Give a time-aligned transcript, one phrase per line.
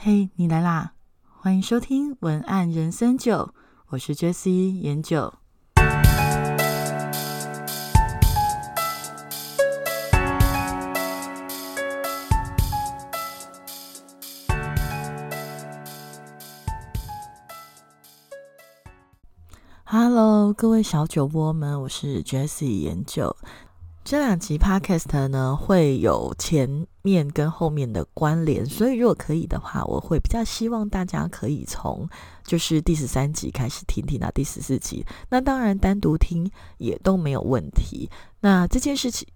[0.00, 0.92] 嘿，你来啦！
[1.40, 3.52] 欢迎收听文案人生九，
[3.88, 5.34] 我是 Jessie 研九。
[19.82, 23.34] Hello，各位小酒窝们，我是 Jessie 研究。
[24.04, 32.06] 这两集 Podcast 呢会有前面跟后面的关联，所以如果可以的话，我会比较希望大家可以从
[32.44, 35.04] 就是第十三集开始听听到第十四集。
[35.30, 38.10] 那当然单独听也都没有问题。
[38.40, 39.26] 那这件事情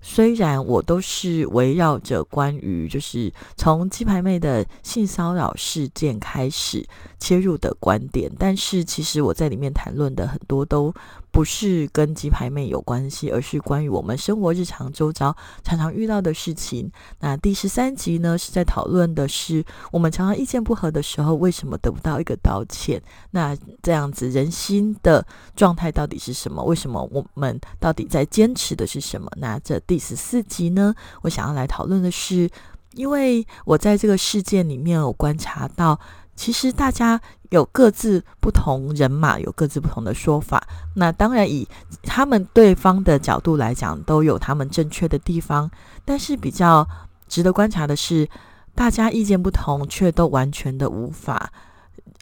[0.00, 6.86] 虽然我都是围绕着关于就是从鸡排妹的性骚扰事件开始
[7.18, 10.94] 切入的观点，但是其实我在里面谈论的很多都
[11.32, 16.88] 不是跟鸡排妹有关系，而是关于我们生活日常周遭常常遇到的事情。
[17.20, 23.02] 那第十三集呢是在讨论的是我们常常意见不合的时候，为什么得不到一个道歉？
[23.32, 26.62] 那这样子人心的状态到底是什么？
[26.64, 28.54] 为什么我们到底在坚？
[28.54, 29.28] 持的是什么？
[29.36, 30.94] 那这第十四集呢？
[31.22, 32.48] 我想要来讨论的是，
[32.92, 35.98] 因为我在这个事件里面有观察到，
[36.36, 37.20] 其实大家
[37.54, 40.66] 有各自不同人马，有各自不同的说法。
[40.96, 41.66] 那当然以
[42.02, 45.70] 他们对方的角度来讲，都有他们正确的地方。
[46.04, 46.86] 但是比较
[47.28, 48.28] 值得观察的是，
[48.74, 51.52] 大家意见不同，却都完全的无法。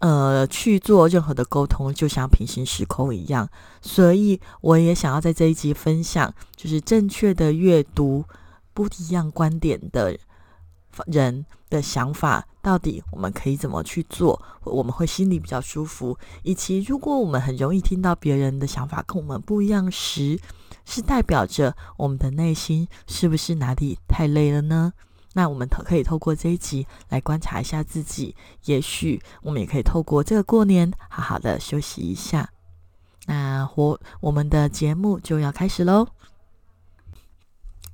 [0.01, 3.49] 呃，去做任何的沟通，就像平行时空一样。
[3.81, 8.25] 所以，我也想要在这一集分享，就是正确的阅读
[8.75, 10.19] 不一样观点的
[11.07, 16.17] 人的想法，到底我们可以怎么去做，我们会心里比较舒服。
[16.43, 20.39] 以及，如果我们很容易听到别人的想法跟我们不一样时，
[20.85, 24.93] 是代表着我们的内心是不是哪里太累了呢？
[25.35, 32.51] 那我们透可以透过这一集来观察一下自己，也许我们也可以透过这个过年好好的休息一下。
[33.27, 36.09] 那活我们的节目就要开始喽。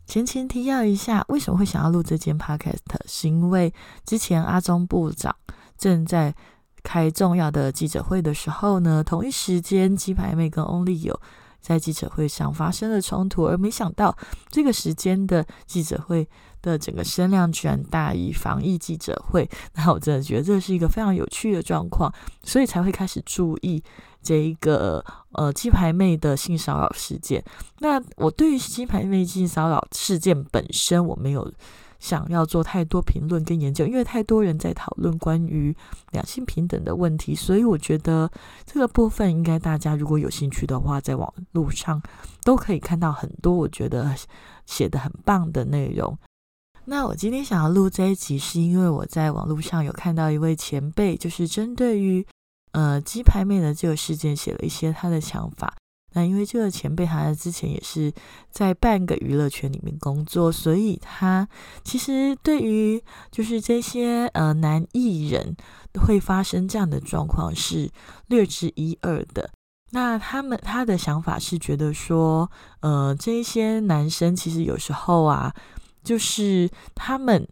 [0.09, 2.79] 前前提要一下，为什么会想要录这间 podcast？
[3.07, 3.73] 是因为
[4.07, 5.37] 之前阿中部长
[5.77, 6.35] 正在
[6.83, 11.21] 开重要的记者会的时候呢，同一时间鸡排妹跟 Only 有
[11.61, 14.17] 在记者会上发生了冲突，而没想到
[14.49, 16.27] 这个时间的记者会。
[16.63, 23.83] 的整个声量居然大于防疫记者会，那我真的觉得这是一个非常有趣的状况，所以才会开始注意
[24.23, 27.43] 这一个呃鸡排妹的性骚扰事件。
[27.79, 31.51] 那我对于鸡排妹性骚扰事件本身，我没有
[31.99, 35.75] 想要做太多评论跟研究，因为太多人在讨论关于
[36.13, 38.31] 两性平等的问题，所以我觉得
[38.65, 42.01] 这个部分应该大家如果有兴趣的话，在网络上
[42.45, 44.15] 都可以看到很多我觉得
[44.65, 46.17] 写的很棒的内容。
[46.91, 52.27] 那我今天想要录这一集，是因为我在网络上有看到一位前辈，就是针对于
[52.73, 55.77] 呃鸡排妹的这个事件写了一些他的想法。
[56.15, 58.11] 那因为这个前辈他之前也是
[58.51, 61.47] 在半个娱乐圈里面工作，所以他
[61.85, 65.55] 其实对于就是这些呃男艺人
[66.03, 67.91] 会发生这样的状况是
[68.29, 69.51] 略知一二的。
[69.91, 72.51] 那他们他的想法是觉得说，
[72.81, 75.55] 呃这些男生其实有时候啊。
[76.09, 77.47] 就是他们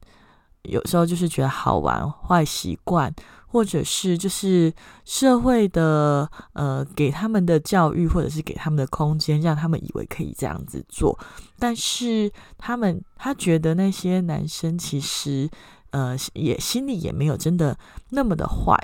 [0.63, 3.15] 有时候就是觉得好玩，坏习惯，
[3.47, 4.73] 或者是就是
[5.05, 11.19] 社会的呃给他们的教育，或者是给他们的空间，让他们以为可以这样子做。
[11.59, 15.47] 但是他们他觉得那些男生其实
[15.91, 17.77] 呃也心里也没有真的
[18.09, 18.75] 那么的坏。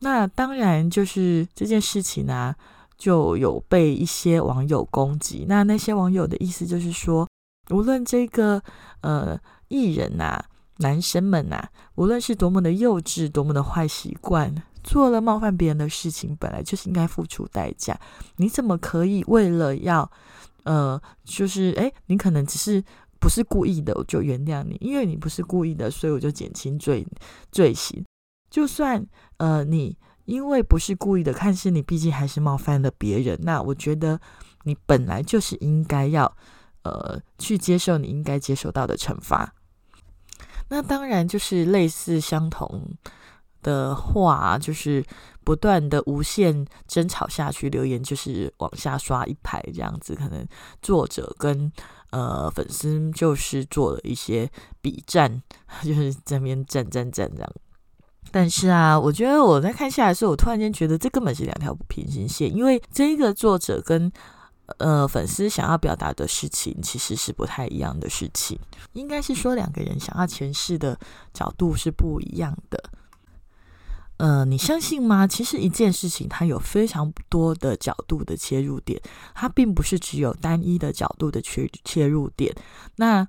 [0.00, 2.54] 那当然就是这件事情呢，
[2.98, 5.46] 就有被一些网友攻击。
[5.48, 7.26] 那那些网友的意思就是说。
[7.70, 8.62] 无论这个
[9.00, 9.38] 呃
[9.68, 10.44] 艺人呐，
[10.78, 17.98] 男生们呐，无论是多么的幼稚，多么的坏习惯，做了冒犯别人的事情，本来就是应该付出代价。
[18.36, 20.10] 你怎么可以为了要
[20.64, 22.84] 呃，就是哎，你可能只是
[23.18, 27.06] 不是故意的，我就原谅你，因为你不是故意的，所以我就减轻罪
[27.50, 28.04] 罪行。
[28.50, 29.04] 就算
[29.38, 29.96] 呃你
[30.26, 34.20] 因为不是故意的，但是你毕竟还是冒犯了别人，那我觉得
[34.64, 36.36] 你本来就是应该要。
[36.84, 39.54] 呃，去接受你应该接受到的惩罚。
[40.68, 42.82] 那当然就是类似相同
[43.62, 45.04] 的话，就是
[45.44, 50.14] 不断的无限争吵下去，留言就是往下刷一排这样子。
[50.14, 50.46] 可能
[50.82, 51.70] 作者跟
[52.10, 54.50] 呃粉丝就是做了一些
[54.80, 55.42] 比战，
[55.82, 57.52] 就是这边战战战这样。
[58.30, 64.12] 但是啊，我觉得我在看下来的时候，我突然间觉得这根本是两条平行线，因为这个作者跟。
[64.78, 68.58] 呃，粉丝想要表达的事情其实是不太一样的事情，
[68.94, 70.98] 应该是说两个人想要诠释的
[71.32, 72.82] 角度是不一样的。
[74.16, 75.26] 呃，你相信吗？
[75.26, 79.00] 其实一件事情它有非常多的角度的切入点，
[79.34, 82.54] 它并不是只有单一的角度的切切入点。
[82.96, 83.26] 那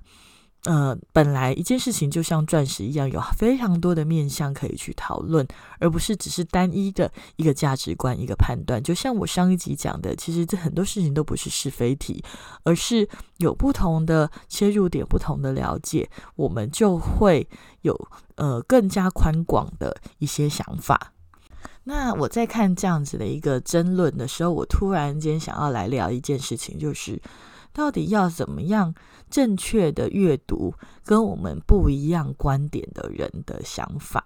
[0.66, 5.46] 呃，本来一件事情就像钻石一样，有非常多的面向可以去讨论，
[5.78, 8.82] 而不是只是单一的一个价值观、一个判断。
[8.82, 12.20] 就像我上一集讲的，其实这很多事情都不是是非题，
[12.64, 17.48] 而是有不同的切入点、不同的了解，我们就会
[17.82, 17.96] 有
[18.34, 21.12] 呃更加宽广的一些想法。
[21.84, 27.22] 那我在看这样子的一个争论的时候，我突然间想要来聊一件事情，就是
[27.76, 28.94] 到底要怎么样？
[29.28, 30.72] 正确的阅读
[31.04, 34.24] 跟我们不一样观点的人的想法，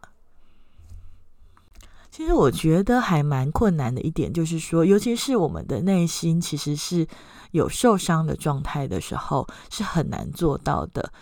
[2.12, 7.06] 其实我觉得还蛮困难的一点，就是说，尤其是我们的内心其实是
[7.50, 11.12] 有受伤的状态的时候，是很难做到的。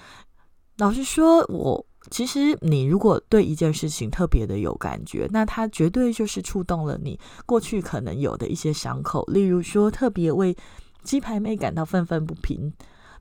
[0.77, 10.57] 老实说，我其实你如果对一件事情特别的有感觉，那它绝对就是触动了你过去可能有的一些伤口，例如说特别为
[11.03, 12.73] 鸡排妹感到愤愤不平。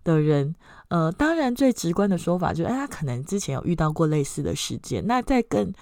[0.03, 0.56] 的人，
[0.88, 5.06] 呃，当然最直观的说法就是，哎，他可能之前有遇到过类似的事件。
[5.06, 5.74] 那再更，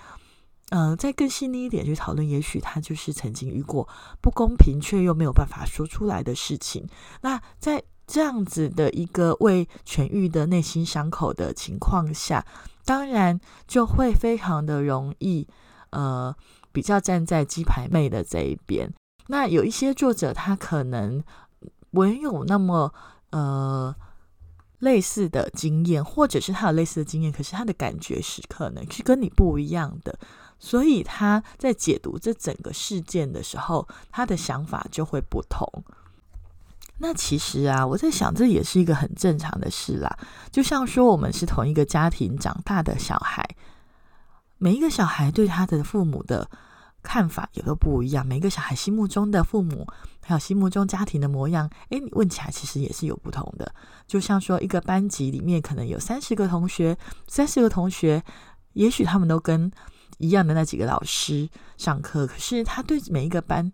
[0.71, 3.87] 呃，再更细腻一点去讨论，也许他就是曾经遇过
[4.21, 6.87] 不公平却又没有办法说出来的事情。
[7.21, 12.43] 那在这样子的一个未痊愈的内心伤口的情况下，
[12.83, 15.47] 当然就会非常的容易，
[15.91, 16.35] 呃，
[16.71, 18.91] 比较站在鸡排妹的这一边。
[19.27, 21.23] 那有一些作者，他可能
[21.95, 22.93] 没有那么，
[23.29, 23.95] 呃。
[24.79, 30.19] 类似的经验，或者是他有类似的经验，可是他的感觉是可能是跟你不一样的，
[30.59, 35.65] 所以他在解读这整个事件的时候，他的想法就会不同。
[36.99, 40.19] 那其实啊，我在想，这也是一个很正常的事啦。
[40.51, 43.47] 就像说，我们是同一个家庭长大的小孩，
[44.57, 46.47] 每一个小孩对他的父母的。
[47.07, 49.85] 看法也都不一样，每一个小孩心目中的父母，
[50.27, 53.71] 还有心目中家庭的模样，诶，你问起来其实也是有不同的。
[54.07, 58.23] 就像说，一个班级里面可能有三十个同学，三十个同学，
[58.73, 59.71] 也许他们都跟
[60.17, 63.71] 一样的那几个老师上课，可是他对每一个班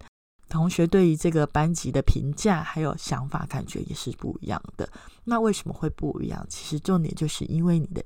[0.49, 4.89] 同学对于这个班级的评价还有想法，感觉也是不一样的。
[5.23, 6.45] 那为什么会不一样？
[6.49, 8.03] 其实重点就是因为你的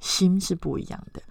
[0.00, 1.22] 心是不一样的。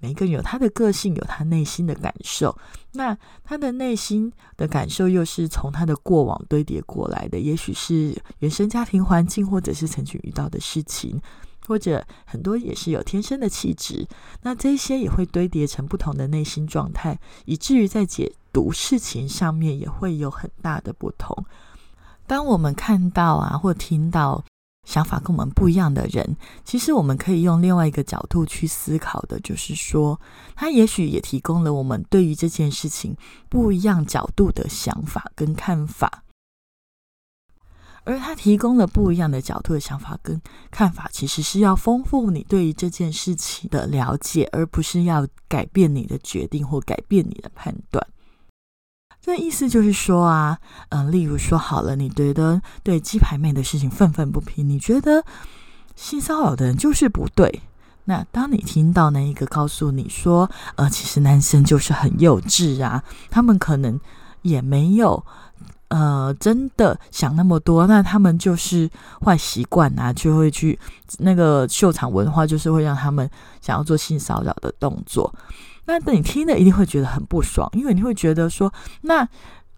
[0.00, 2.56] 每个人有他的个性，有他内心的感受。
[2.92, 11.20] 那他的内心的感受又是从他的过往堆叠过来的，也许是原生家庭环境，或者是曾经遇到的事情，
[11.66, 14.06] 或者很多也是有天生的气质。
[14.42, 21.44] 那这些也会堆叠成不同的内心状态，以至于在解读事情上面也会有很大的不同。
[22.26, 24.44] 当我们看到啊，或听到。
[24.86, 30.18] 想法跟我们不一样的人，其实我们可以用另外一个角度去思考的，就是说，
[30.54, 33.14] 他也许也提供了我们对于这件事情
[33.50, 36.22] 不一样角度的想法跟看法，
[38.04, 40.40] 而他提供了不一样的角度的想法跟
[40.70, 48.06] 看法，其实是要丰富你对于这件事情的了解，而不是要改变你的决定或改变你的判断。
[49.26, 50.56] 这意思就是说啊，
[50.90, 55.24] 嗯，例如说好了，你觉得对鸡排妹的事情愤愤不平，你觉得
[55.96, 57.62] 性骚扰的人就是不对。
[58.04, 63.98] 那当你听到那一个告诉你说，呃，其实男生就是很幼稚啊，他们可能
[64.42, 65.20] 也没有
[65.88, 68.88] 呃真的想那么多，那他们就是
[69.24, 70.78] 坏习惯啊，就会去
[71.18, 73.28] 那个秀场文化，就是会让他们
[73.60, 75.34] 想要做性骚扰的动作。
[75.86, 79.26] 那你听了一定会觉得很不爽，因为你会觉得说，那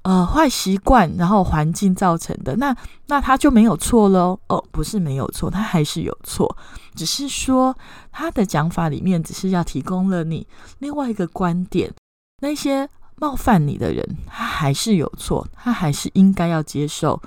[0.02, 2.74] 呃坏习惯，然后环境造成的，那
[3.08, 4.40] 那他就没有错喽？
[4.48, 6.56] 哦，不是没有错，他还是有错，
[6.94, 7.76] 只是说
[8.10, 10.46] 他的讲法里面只是要提供了你
[10.78, 11.92] 另外一个观点，
[12.40, 17.20] 那些冒犯你的人，他还是有错，他还是应该要接受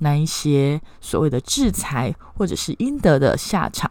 [0.00, 3.90] 那一些所谓的制裁或者是应得的下场。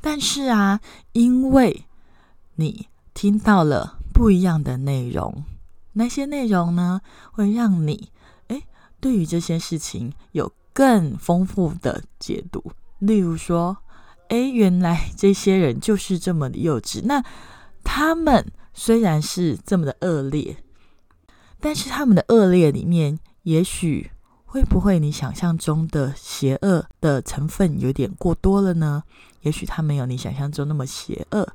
[0.00, 0.80] 但是啊，
[1.12, 1.84] 因为
[2.56, 2.89] 你。
[3.20, 5.44] 听到了不一样的内容，
[5.92, 8.08] 那些内容呢，会让你
[8.48, 8.62] 诶
[8.98, 12.72] 对于这些事情有更丰富的解读。
[12.98, 13.76] 例如说，
[14.30, 17.02] 诶，原来这些人就是这么的幼稚。
[17.04, 17.22] 那
[17.84, 20.56] 他们虽然是这么的恶劣，
[21.60, 24.10] 但是他们的恶劣里面，也许
[24.46, 29.02] 会不会你想象中的邪恶的成分有点过多了呢？
[29.42, 31.46] 也许他没有你想象中那么邪恶，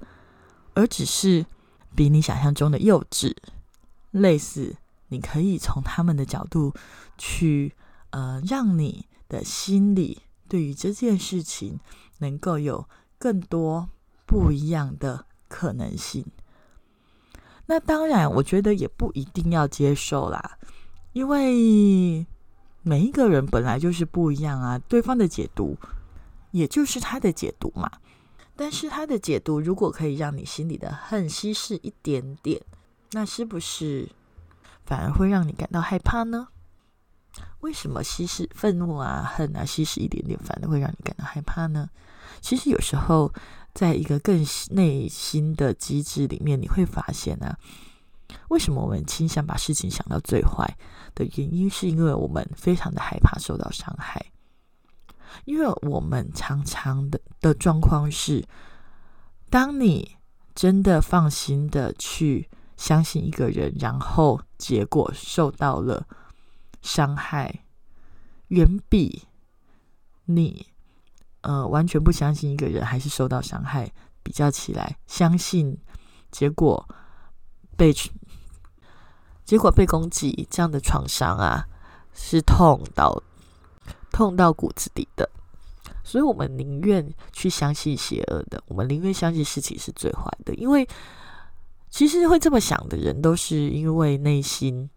[0.76, 1.44] 而只是。
[1.96, 3.34] 比你想象中的幼稚，
[4.12, 4.76] 类似，
[5.08, 6.74] 你可以从他们的角度
[7.18, 7.74] 去，
[8.10, 11.80] 呃，让你的心里对于这件事情
[12.20, 12.88] 能够有
[13.18, 13.90] 更多
[14.26, 16.26] 不一样的可能性。
[17.68, 20.58] 那当然，我觉得也不一定要接受啦，
[21.14, 22.26] 因为
[22.84, 24.78] 每一个人本来就是不一样啊。
[24.88, 25.76] 对方的解读，
[26.52, 27.90] 也就是他的解读嘛。
[28.56, 32.62] 但是他的解读如果可以让你心里的恨稀释一点点，
[33.12, 34.10] 那是不是
[34.86, 36.48] 反而会让你感到害怕呢？
[37.60, 41.90] 为什么稀释愤怒啊、恨啊，稀释一点点，反而会让你感到害怕呢？
[42.40, 43.34] 其实有时候，
[43.74, 47.58] 在一个更内心的机制里面，你会发现啊，
[48.50, 50.78] 为什么我们倾向把事情想到最坏
[51.14, 54.26] 的原因，是因为我们非常的害怕受到伤害。
[55.44, 58.44] 因为我们常常的的状况是，
[59.50, 60.16] 当你
[60.56, 66.08] 真的放心的去相信一个人，然后结果受到了
[66.82, 67.66] 伤害，
[68.48, 69.28] 远比
[70.26, 70.68] 你
[71.42, 73.92] 呃完全不相信一个人，还是受到伤害
[74.24, 75.78] 比较起来，相信
[76.32, 76.88] 结果
[77.78, 77.94] 被
[79.44, 81.68] 结果被攻击这样的创伤啊，
[82.14, 83.22] 是痛到。
[84.16, 85.30] 痛到骨子里的，
[86.02, 90.88] 所以我们宁愿去相信邪恶的，我们宁愿相信事情是最坏的，因为
[91.90, 94.90] 其实会这么想的人，都是因为内心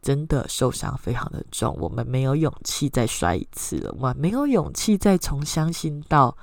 [0.00, 6.34] 真的受伤非常的重，我们没有勇气再摔一次了，我们没有勇气再从相信到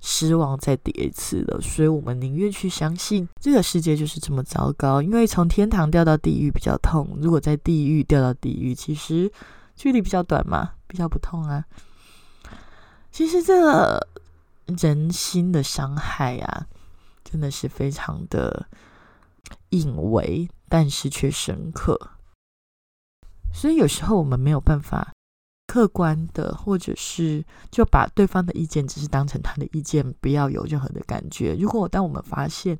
[0.00, 9.30] 失望再跌一次了，所以我们宁愿去相信这个世界就是这么糟糕，因为从天堂掉到地狱比较痛，如果在地狱掉到地狱，其实
[9.74, 10.72] 距离比较短嘛。
[10.86, 11.64] 比较不痛啊，
[13.10, 14.06] 其实这个
[14.78, 16.66] 人心的伤害啊，
[17.24, 18.68] 真的是非常的
[19.70, 22.12] 隐微，但是却深刻。
[23.52, 25.12] 所以有时候我们没有办法
[25.66, 31.54] 客观的，或者是就把对方的意见只是当成他的意见，不要有任何的感觉。
[31.54, 32.78] 如果当我们发现，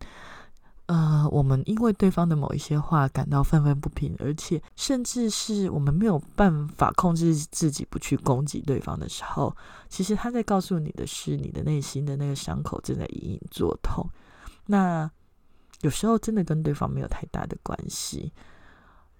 [0.86, 9.56] 呃，我们因为对方的某一些话感到愤愤不平，而且甚至是我们没有办法控制自己不去攻击对方的时候，
[9.88, 14.08] 其实他在告诉你的是，你的内心的那个伤口正在隐隐作痛。
[14.66, 15.10] 那
[15.80, 18.32] 有时候真的跟对方没有太大的关系，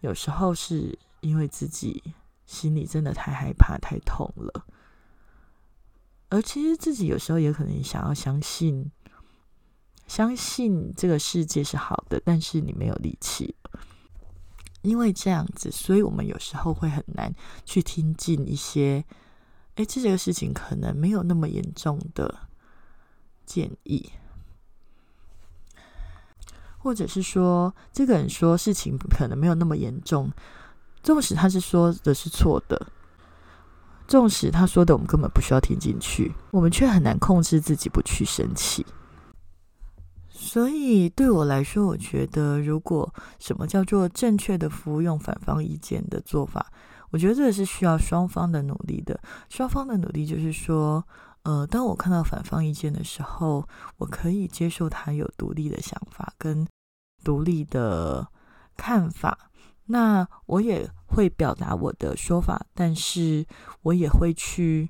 [0.03, 2.01] 有时候是因为自己
[2.47, 4.65] 心里真的太害怕、太痛了，
[6.29, 8.93] 而其实自己有时候也可能想要相信。
[10.07, 13.55] 相信这个世界是好的，但是你没有力气，
[14.83, 17.35] 因为这样子，所以我们有时候会很难
[17.65, 19.05] 去听进一些，
[19.75, 22.49] 哎，这个事情可能没有那么严重的
[23.45, 24.11] 建议，
[26.79, 30.33] 或者是说，这个人说事情可能没有那么严重，
[31.03, 32.87] 纵使他是说的是错的，
[34.07, 38.87] 纵使他说的我们根本不需要听进去，我们却很难控制自己不去生气。
[40.47, 46.73] 所以对我来说，我觉得如果什么叫做正确的服用反方意见的做法，
[47.11, 49.21] 我觉得这是需要双方的努力的。
[49.49, 51.05] 双方的努力就是说，
[51.43, 56.65] 呃，当我看到反方意见的时候，我可以接受他有独立的想法跟
[57.25, 58.27] 独立的
[58.77, 59.51] 看法，
[59.87, 63.45] 那我也会表达我的说法，但是
[63.83, 64.89] 我也会去。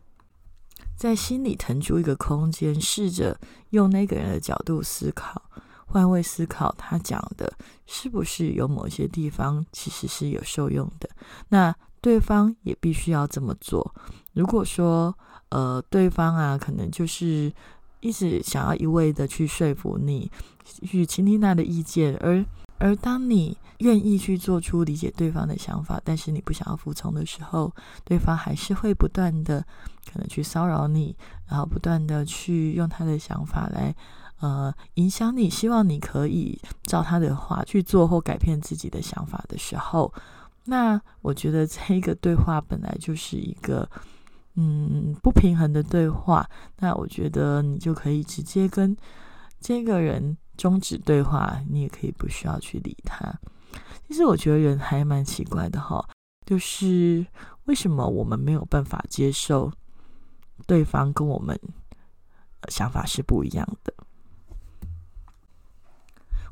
[0.96, 3.38] 在心里腾出一个空间，试着
[3.70, 5.42] 用那个人的角度思考，
[5.86, 7.52] 换位思考，他讲的
[7.86, 11.08] 是不是有某些地方其实是有受用的？
[11.50, 13.94] 那对方也必须要这么做。
[14.32, 15.16] 如果说，
[15.50, 17.52] 呃，对方啊，可能就是
[18.00, 20.30] 一直想要一味的去说服你，
[20.84, 22.44] 去倾听他的意见，而
[22.78, 29.64] 而当你愿意去做出理解对方的想法，但是你不想要服从的时候，对方还是会不断的
[30.12, 31.16] 可能去骚扰你，
[31.48, 33.94] 然后不断的去用他的想法来
[34.40, 40.12] 呃影响你，希望你可以照他的话去做或改变自己的想法的时候，
[40.64, 43.88] 那我觉得这一个对话本来就是一个
[44.54, 48.96] 嗯不平衡的对话，那我觉得你就可以直接跟
[49.60, 50.36] 这个人。
[50.56, 53.32] 终止对话，你也可以不需要去理他。
[54.08, 56.06] 其实我觉得人还蛮奇怪的哈，
[56.44, 57.26] 就是
[57.64, 59.72] 为什么我们没有办法接受
[60.66, 61.58] 对方跟我们
[62.68, 63.92] 想法是不一样的？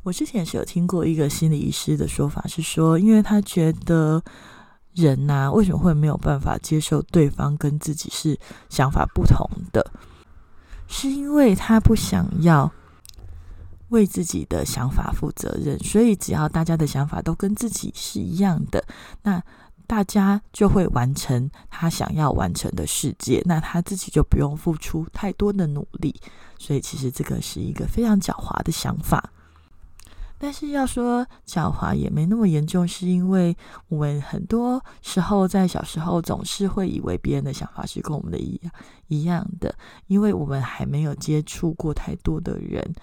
[0.02, 4.22] 我之前是有听过一个心理医师的说法，是说，因为他觉得
[4.92, 9.92] 人呐，为什么会没有办法接受对方跟自己是想法不同的？
[10.88, 12.70] 是因为他不想要。
[13.94, 18.84] 为自己的想法负责任，所以只要大家的想法都跟自己是一样的，
[19.22, 19.42] 那
[19.86, 26.14] 大家就会完成他想要完成的世界，那他自己就不用付出太多的努力。
[26.58, 29.30] 所以其实这个是一个非常狡猾的想法。
[30.36, 33.56] 但是要说狡猾也没那么严重，是因为
[33.88, 38.72] 我们很多时候在小时候总是会以为别人的想法是跟我们的一样
[39.08, 39.74] 一样的，
[40.06, 42.94] 因为我们还没有接触过太多的人。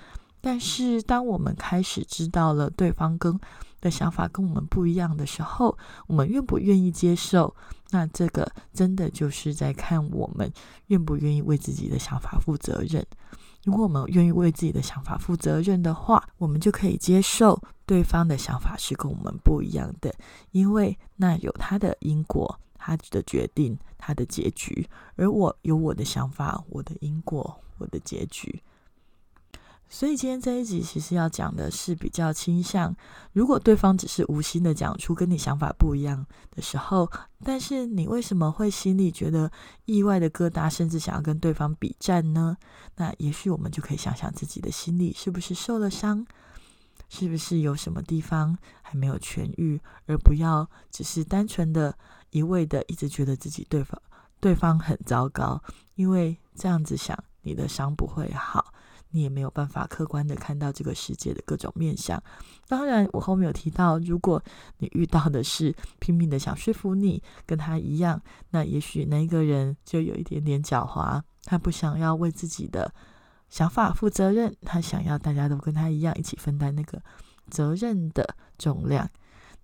[0.42, 3.40] 但是当我们开始知道了对方跟
[3.80, 7.56] 的想法跟我们不一样的时候，我们愿不愿意接受？
[7.92, 10.52] 那这个真的就是在看我们
[10.88, 13.06] 愿不愿意为自己的想法负责任。
[13.64, 20.14] 如果我们愿意为自己的想法负责任的话，我们就可以接受对方的想法是跟我们不一样的，
[20.52, 28.62] 因为那有他的因果、他的决定、他的结局，而我有我的想法、我的因果、我的结局。
[29.94, 32.96] 所以今天这一集其实要讲的是比较倾向，
[33.34, 37.12] 如果对方只是无心的讲出跟你想法不一样的时候，
[37.44, 39.52] 但是你为什么会心里觉得
[39.84, 42.56] 意外的疙瘩，甚至想要跟对方比战呢？
[42.96, 46.26] 那也许我们就可以想想自己的心里是不是受了伤，
[47.10, 51.94] 是不是有什么地方还没有痊愈，而不要只是单纯的
[52.30, 54.02] 一味的一直觉得自己对方
[54.40, 55.62] 对方很糟糕，
[55.96, 58.74] 因为这样子想，你的伤不会好。
[59.12, 62.22] 你也没有办法客观的看到这个世界的各种面相。
[62.68, 64.42] 当然，我后面有提到，如果
[64.78, 72.94] 你遇到的是拼命的想说服你跟他一样，那也许那一个人就有一点点狡猾，他不想要为自己的
[73.50, 77.02] 想法负责任，他想要大家都跟他一样一起分担那个
[77.50, 79.10] 责任的重量。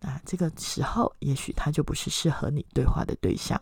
[0.02, 3.60] 那这个时候，也许他就不是适合你对话的对象。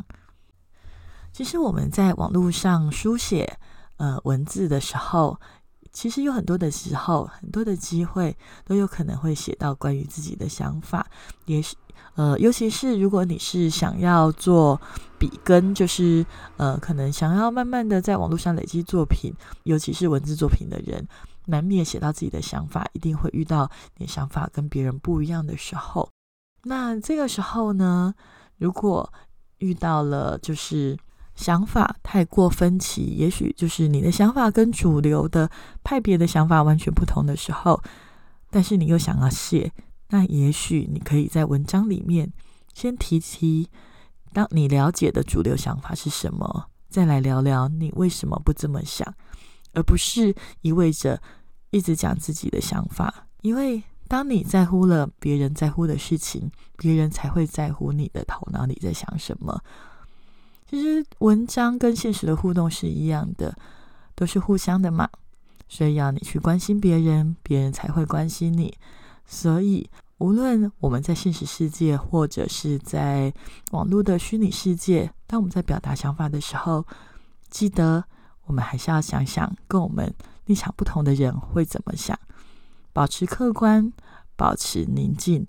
[1.31, 3.59] 其实我们在网络上书写
[3.97, 5.39] 呃文字的时候。
[5.95, 8.35] 其实有很多的时候，很多的机会
[8.65, 11.07] 都有可能会写到关于自己的想法，
[11.45, 11.73] 也是
[12.15, 14.79] 呃，尤其是如果你是想要做
[15.17, 16.25] 笔根，就是
[16.57, 19.33] 呃，可能想要慢慢的在网络上累积作品，
[19.63, 21.07] 尤其是文字作品的人，
[21.45, 26.09] 难免写到自己的想法，一定会遇到你想法跟别人不一样的时候。
[26.63, 28.13] 那这个时候呢，
[28.57, 29.09] 如果
[29.59, 30.97] 遇到了就是。
[31.35, 35.49] 想法太过分歧，也许就是你的想法跟主流的
[35.83, 37.81] 派别的想法完全不同的时候，
[38.49, 39.71] 但是你又想要写，
[40.09, 42.31] 那也许你可以在文章里面
[42.73, 43.69] 先提提，
[44.31, 49.13] 当你了解的主流想法是什么，再来聊聊你为什么不这么想，
[49.73, 51.21] 而不是一味着
[51.71, 53.27] 一直讲自己的想法。
[53.41, 59.61] 因为当你在乎了别人在乎的事情，别人才会在乎你的头脑里在想什么。
[60.69, 63.55] 其实文章跟现实的互动是一样的，
[64.15, 65.09] 都是互相的嘛。
[65.67, 68.73] 所以要你去关心别人，别人才会关心你。
[69.25, 73.33] 所以无论我们在现实世界，或者是在
[73.71, 76.85] 网络的虚拟世界，当我们在表达想法的时候，
[77.49, 78.03] 记得
[78.45, 80.13] 我们还是要想想跟我们
[80.45, 82.17] 立场不同的人会怎么想，
[82.93, 83.91] 保持客观，
[84.35, 85.45] 保持宁静。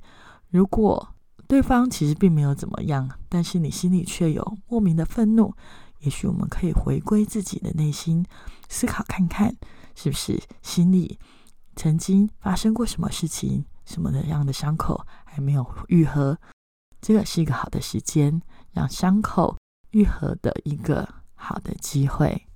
[0.49, 1.09] 如果
[1.49, 5.55] 对方其实并没有怎么样，但是你心里却有莫名的愤怒。
[6.01, 8.25] 也许我们可以回归自己的内心，
[8.69, 9.55] 思考看看，
[9.95, 11.19] 是不是心里
[11.75, 16.37] 曾经发生过什么事情，什么的样的伤口还没有愈合。
[17.01, 19.57] 这个是一个好的时间，让伤口
[19.93, 22.47] 愈合的一个好的机会。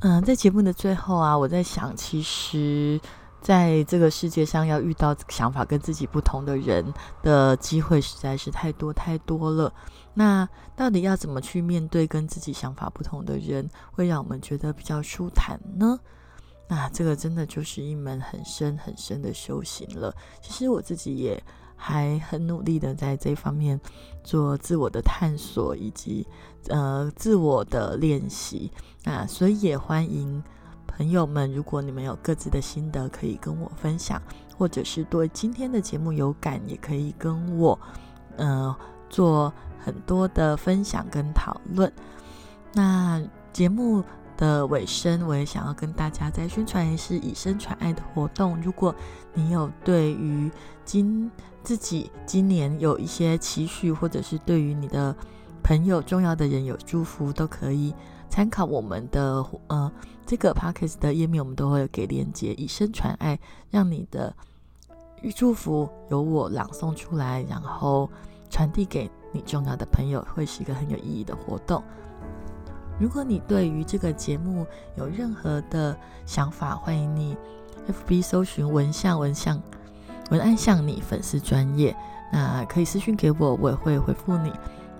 [0.00, 3.00] 嗯，在节目的最后啊，我在想，其实。
[3.40, 9.72] 在这个世界上，要遇到想法跟自己不同的人的机会实在是太多太多了。
[10.12, 15.98] 那到底要怎么去面对跟自己想法不同的人，会让我们觉得比较舒坦呢？
[16.68, 20.14] 那这个真的就是一门很深很深的修行了。
[20.42, 21.42] 其实我自己也
[21.74, 23.80] 还很努力的在这方面
[24.22, 26.26] 做自我的探索以及
[26.68, 28.70] 呃自我的练习。
[29.02, 30.42] 那所以也欢迎。
[31.00, 34.20] 朋友们，如果你们有各自的心得，可以跟我分享，
[34.54, 37.80] 或者是对今天的节目有感，也可以跟我，
[38.36, 38.76] 呃，
[39.08, 39.50] 做
[39.82, 41.90] 很多的分享跟讨论。
[42.74, 43.18] 那
[43.50, 44.04] 节目
[44.36, 48.60] 的尾声，我也想要跟大家再宣传一次以身传爱的活动。
[48.60, 48.94] 如果
[49.32, 50.50] 你有对于
[50.84, 51.30] 今
[51.62, 55.16] 自己今年有一些期许，或者是对于你的
[55.62, 57.94] 朋友重要的人有祝福，都可以。
[58.30, 59.92] 参考我们的呃
[60.24, 63.38] 这个 podcast 的页面，我们都会给链接，以身传爱，
[63.68, 64.32] 让你的
[65.34, 68.08] 祝福由我朗诵出来，然后
[68.48, 71.82] 传递给你重要的朋友，会是一个很有意义的活动。
[72.98, 74.66] 如果你对于这个节目
[74.96, 77.36] 有任何的想法，欢迎你
[77.88, 79.60] FB 搜寻文像文像
[80.30, 81.96] 文案像你粉丝专业，
[82.32, 84.52] 那可以私信给我，我也会回复你。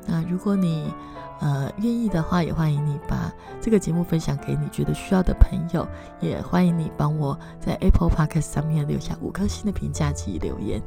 [0.07, 0.93] 那如果你
[1.41, 5.89] 呃，愿意的话，也欢迎你把这个节目分享给你觉得需要的朋友，
[6.21, 10.83] 也欢迎你帮我在 Apple Podcast 上面留下五颗星的评价及留言。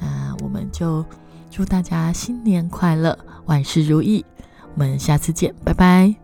[0.00, 1.04] 那我们就
[1.50, 4.24] 祝大家新年快乐，万事如意。
[4.74, 6.23] 我们下次见，拜拜。